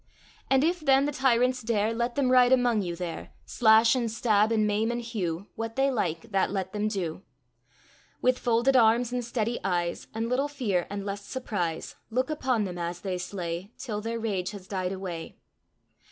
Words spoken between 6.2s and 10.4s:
that let them do. With folded arms and steady eyes, And